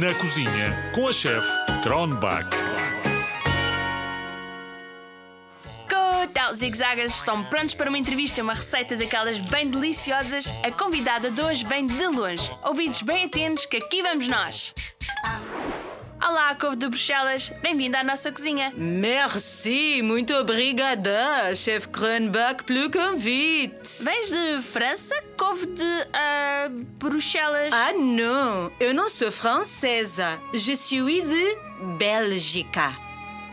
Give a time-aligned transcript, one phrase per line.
[0.00, 1.48] Na cozinha com a chefe
[1.82, 2.48] Tronbach.
[6.44, 10.46] Então, zigzaggers estão prontos para uma entrevista, uma receita daquelas bem deliciosas.
[10.62, 12.50] A convidada de hoje vem de longe.
[12.64, 14.74] Ouvidos bem atentos que aqui vamos nós.
[16.22, 18.72] Olá, couve de Bruxelas, bem-vinda à nossa cozinha.
[18.76, 24.02] Merci, muito obrigada, chef Kronbach, pelo convite.
[24.02, 27.74] Vens de França, couve de uh, Bruxelas?
[27.74, 31.56] Ah, não, eu não sou francesa, je suis de
[31.98, 32.96] Bélgica.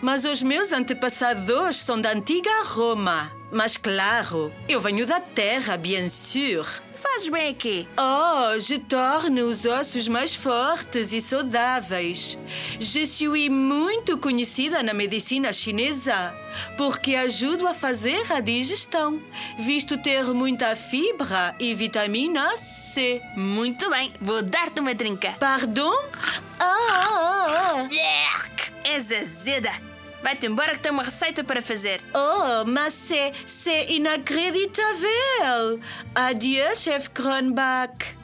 [0.00, 3.39] Mas os meus antepassados são da antiga Roma.
[3.52, 6.64] Mas claro, eu venho da terra, bien sûr.
[6.94, 7.88] Fazes bem aqui?
[7.96, 12.38] Oh, je torno os ossos mais fortes e saudáveis.
[12.78, 16.34] Je suis muito conhecida na medicina chinesa
[16.76, 19.20] porque ajudo a fazer a digestão,
[19.58, 23.22] visto ter muita fibra e vitamina C.
[23.34, 25.36] Muito bem, vou dar-te uma trinca.
[25.40, 25.96] Pardon?
[26.60, 26.66] Ah!
[26.66, 27.88] ah, ah.
[28.84, 29.72] És azeda.
[30.22, 32.00] Vai-te embora que tenho uma receita para fazer.
[32.14, 35.80] Oh, mas c'est, c'est inacreditável!
[36.14, 38.16] Adieu, chef Kronbach.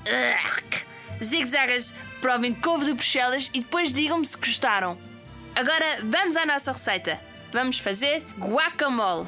[1.22, 4.98] Zigzagas, provem couve de Bruxelas e depois digam-me se gostaram.
[5.54, 7.18] Agora vamos à nossa receita.
[7.52, 9.26] Vamos fazer guacamole.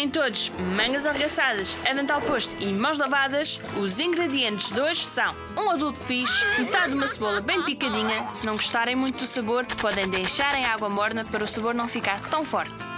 [0.00, 3.60] Têm todos mangas arregaçadas, avental posto e mãos lavadas.
[3.78, 8.26] Os ingredientes de hoje são um adulto fixe, metade de uma cebola bem picadinha.
[8.26, 11.86] Se não gostarem muito do sabor, podem deixar em água morna para o sabor não
[11.86, 12.89] ficar tão forte.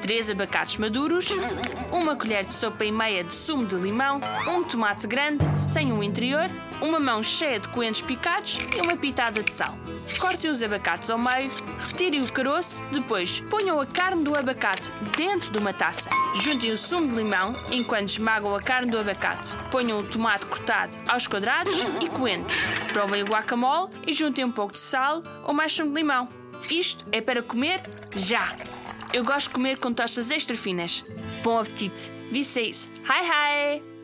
[0.00, 1.28] 3 abacates maduros,
[1.92, 6.02] uma colher de sopa e meia de sumo de limão, um tomate grande, sem o
[6.02, 9.76] interior, uma mão cheia de coentros picados e uma pitada de sal.
[10.18, 15.50] Cortem os abacates ao meio, retirem o caroço, depois ponham a carne do abacate dentro
[15.50, 16.08] de uma taça.
[16.34, 19.54] Juntem o sumo de limão enquanto esmagam a carne do abacate.
[19.70, 22.58] Ponham o tomate cortado aos quadrados e coentros.
[22.92, 26.28] Provem o guacamole e juntem um pouco de sal ou mais sumo de limão.
[26.70, 27.80] Isto é para comer
[28.16, 28.48] já!
[29.12, 31.04] Eu gosto de comer com tostas extra finas.
[31.42, 32.12] Bom apetite!
[32.30, 32.88] Vocês!
[33.04, 33.99] Hi, hi!